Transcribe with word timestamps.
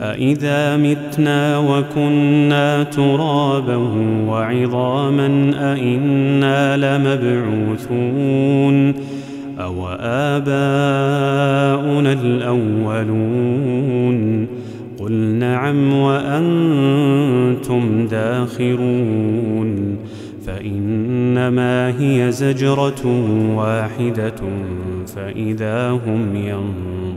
أإذا 0.00 0.76
متنا 0.76 1.58
وكنا 1.58 2.82
ترابا 2.82 3.76
وعظاما 4.26 5.52
أإنا 5.54 6.76
لمبعوثون 6.76 8.94
أو 9.58 9.88
آباؤنا 10.00 12.12
الأولون 12.12 13.78
قل 14.98 15.12
نعم 15.12 15.92
وأنتم 15.92 18.06
داخرون 18.06 19.96
فإنما 20.46 22.00
هي 22.00 22.32
زجرة 22.32 23.06
واحدة 23.56 24.34
فإذا 25.06 25.90
هم 25.90 26.36
ينظرون 26.36 27.07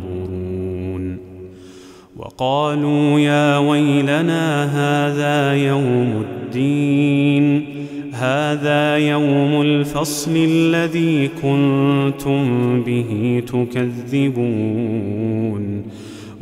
وقالوا 2.21 3.19
يا 3.19 3.57
ويلنا 3.57 4.63
هذا 4.65 5.53
يوم 5.53 6.23
الدين 6.25 7.65
هذا 8.13 8.97
يوم 8.97 9.61
الفصل 9.61 10.31
الذي 10.35 11.29
كنتم 11.41 12.83
به 12.83 13.43
تكذبون. 13.47 14.81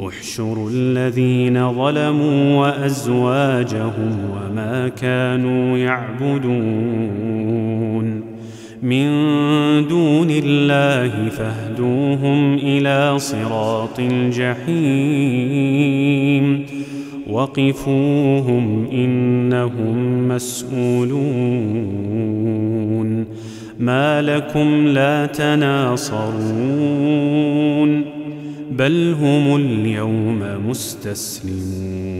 احشروا 0.08 0.70
الذين 0.70 1.74
ظلموا 1.74 2.60
وأزواجهم 2.62 4.18
وما 4.34 4.88
كانوا 4.88 5.78
يعبدون. 5.78 6.50
من 8.84 9.08
دون 9.88 10.28
الله 10.30 11.30
فاهدوهم 11.30 12.54
إلى 12.54 13.20
صراط 13.20 14.00
الجحيم. 14.00 15.50
وقفوهم 17.30 18.88
إنهم 18.92 20.28
مسئولون 20.28 21.20
ما 23.80 24.22
لكم 24.22 24.88
لا 24.88 25.26
تناصرون. 25.26 26.30
بل 28.72 29.16
هم 29.22 29.56
اليوم 29.56 30.40
مستسلمون. 30.70 32.20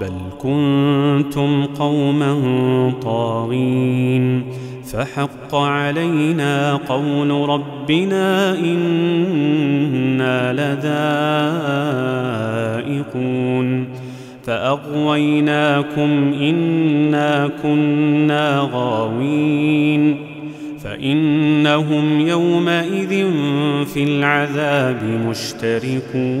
بل 0.00 0.12
كنتم 0.38 1.64
قوما 1.64 2.42
طاغين 3.02 4.42
فحق 4.92 5.54
علينا 5.54 6.76
قول 6.76 7.30
ربنا 7.30 8.58
إنا 8.58 10.52
لذائقون 12.82 13.88
فأغويناكم 14.42 16.32
إنا 16.40 17.50
كنا 17.62 18.68
غاوين 18.72 20.16
فإنهم 20.84 22.20
يومئذ 22.20 23.26
في 23.84 24.04
العذاب 24.04 25.02
مشتركون 25.28 26.40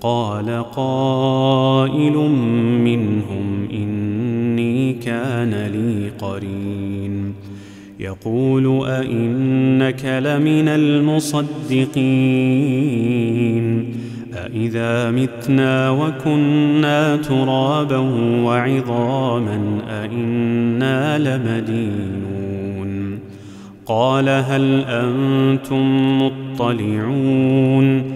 قال 0.00 0.64
قائل 0.76 2.16
منهم 2.84 3.68
إني 3.72 4.92
كان 4.92 5.66
لي 5.66 6.10
قرين. 6.18 7.34
يقول 8.00 8.86
أئنك 8.86 10.04
لمن 10.04 10.68
المصدقين. 10.68 11.96
أإذا 14.34 15.10
متنا 15.10 15.90
وكنا 15.90 17.16
ترابا 17.16 17.98
وعظاما 18.44 19.78
أئنا 19.88 21.18
لمدينون. 21.18 23.18
قال 23.86 24.28
هل 24.28 24.84
أنتم 24.88 26.08
مطلعون؟ 26.22 28.15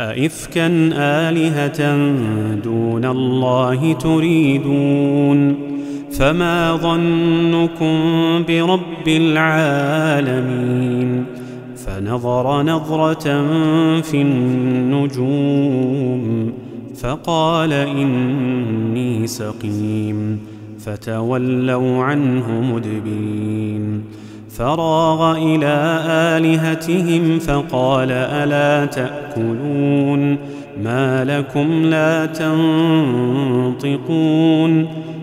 أئفكا 0.00 0.66
آلهة 0.92 1.96
دون 2.54 3.04
الله 3.04 3.92
تريدون؟ 3.92 5.54
فما 6.12 6.76
ظنكم 6.76 7.98
برب 8.48 9.08
العالمين؟ 9.08 11.24
فنظر 11.76 12.62
نظرة 12.62 13.42
في 14.00 14.22
النجوم 14.22 15.84
فقال 16.96 17.72
إني 17.72 19.26
سقيم 19.26 20.38
فتولوا 20.78 22.04
عنه 22.04 22.60
مدبرين. 22.74 24.02
فراغ 24.50 25.36
إلى 25.36 26.00
آلهتهم 26.06 27.38
فقال 27.38 28.12
ألا 28.12 28.86
تأكلون. 29.34 30.36
ما 30.84 31.24
لكم 31.24 31.84
لا 31.84 32.26
تنطقون. 32.26 32.54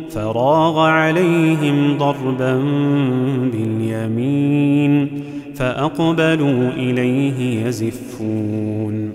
فراغ 0.10 0.80
عليهم 0.80 1.98
ضربا 1.98 2.64
باليمين 3.54 5.08
فأقبلوا 5.56 6.70
إليه 6.78 7.66
يزفون. 7.66 9.12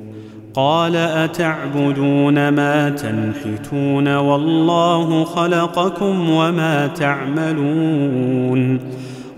قال 0.54 0.96
أتعبدون 0.96 2.48
ما 2.48 2.90
تنحتون 2.90 4.16
والله 4.16 5.24
خلقكم 5.24 6.30
وما 6.30 6.86
تعملون. 6.86 8.80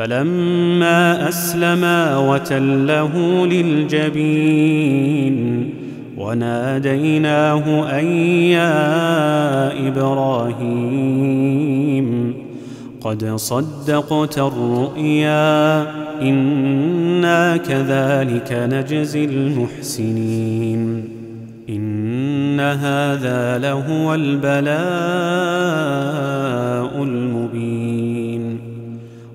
فلما 0.00 1.28
اسلما 1.28 2.18
وتله 2.18 3.46
للجبين 3.46 5.36
وناديناه 6.16 7.90
أن 7.98 8.06
يا 8.56 9.88
إبراهيم 9.88 11.30
قد 13.00 13.36
صدقت 13.36 14.38
الرؤيا 14.38 15.82
إنا 16.22 17.56
كذلك 17.56 18.52
نجزي 18.52 19.24
المحسنين 19.24 21.04
إن 21.68 22.60
هذا 22.60 23.58
لهو 23.58 24.14
البلاء 24.14 24.70
المبين 27.02 27.89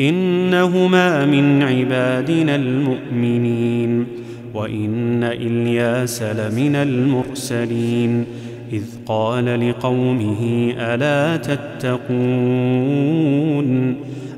إنهما 0.00 1.26
من 1.26 1.62
عبادنا 1.62 2.54
المؤمنين 2.54 4.06
وإن 4.54 5.24
إلياس 5.24 6.22
لمن 6.22 6.76
المرسلين 6.76 8.24
إذ 8.72 8.82
قال 9.06 9.68
لقومه 9.70 10.72
ألا 10.78 11.36
تتقون 11.36 12.08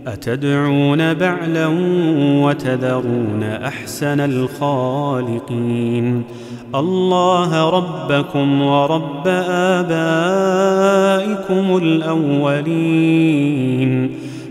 أتدعون 0.06 1.14
بعلا 1.14 1.66
وتذرون 2.44 3.42
أحسن 3.42 4.20
الخالقين 4.20 5.72
الله 6.74 7.70
ربكم 7.70 8.62
ورب 8.62 9.28
آبائكم 9.78 10.56
الأولين 11.76 13.50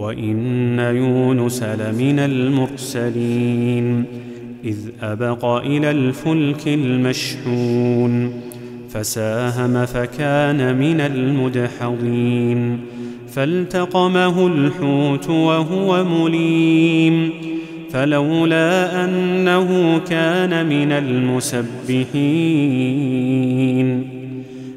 وإن 0.00 0.78
يونس 0.78 1.62
لمن 1.62 2.18
المرسلين 2.18 4.04
إذ 4.64 4.76
أبق 5.02 5.44
إلى 5.44 5.90
الفلك 5.90 6.68
المشحون 6.68 8.32
فساهم 8.90 9.86
فكان 9.86 10.76
من 10.78 11.00
المدحضين 11.00 12.80
فالتقمه 13.28 14.46
الحوت 14.46 15.28
وهو 15.28 16.04
مليم 16.04 17.30
فلولا 17.90 19.04
أنه 19.04 19.98
كان 19.98 20.66
من 20.66 20.92
المسبحين. 20.92 22.10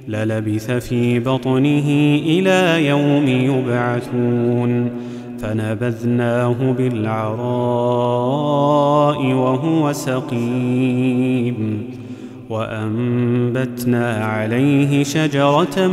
للبث 0.08 0.72
في 0.72 1.20
بطنه 1.20 2.20
إلى 2.26 2.88
يوم 2.88 3.28
يبعثون. 3.28 4.90
فنبذناه 5.40 6.72
بالعراء 6.72 7.34
وهو 9.24 9.94
سقيم. 9.94 11.84
وأنبتنا 12.50 14.26
عليه 14.26 15.04
شجرة 15.04 15.88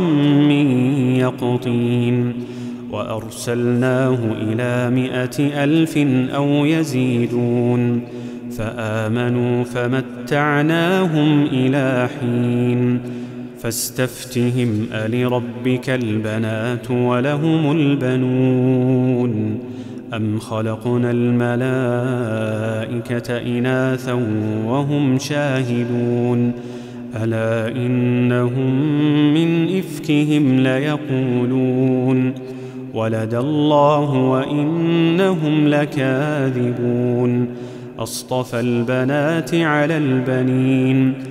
من 0.49 0.71
يقطين. 1.15 2.33
وأرسلناه 2.91 4.17
إلى 4.41 4.95
مائه 4.95 5.63
ألف 5.63 5.97
أو 6.35 6.65
يزيدون. 6.65 8.01
فآمنوا 8.57 9.63
فمتعناهم 9.63 11.43
إلى 11.51 12.09
حين. 12.19 12.99
فاستفتهم 13.61 14.87
ألربك 14.93 15.89
البنات 15.89 16.91
ولهم 16.91 17.71
البنون؟ 17.71 19.59
أم 20.13 20.39
خلقنا 20.39 21.11
الملائكة 21.11 21.97
إناثا 23.37 24.13
وهم 24.65 25.19
شاهدون؟ 25.19 26.51
ألا 27.23 27.67
إنهم 27.67 28.93
من 29.33 29.77
إفكهم 29.77 30.59
ليقولون؟ 30.59 32.33
ولد 32.93 33.33
الله 33.33 34.13
وإنهم 34.13 35.67
لكاذبون؟ 35.67 37.47
أصطفى 37.99 38.59
البنات 38.59 39.55
على 39.55 39.97
البنين؟ 39.97 41.30